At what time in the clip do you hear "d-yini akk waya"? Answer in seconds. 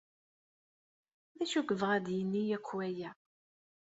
2.05-3.11